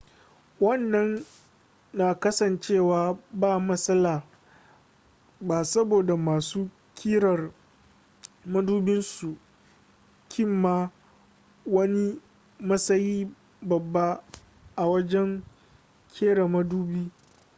wannan 0.61 1.25
na 1.93 2.05
kasancewa 2.21 2.99
ba 3.41 3.51
matsala 3.67 4.23
ba 5.47 5.63
saboda 5.65 6.15
masu 6.17 6.69
ƙirar 6.95 7.51
madubin 8.45 9.01
sun 9.01 9.37
cimma 10.29 10.91
wani 11.65 12.21
matsayi 12.59 13.27
babba 13.61 14.23
a 14.75 14.85
wajen 14.85 15.43
ƙera 16.13 16.47
madubi 16.47 17.11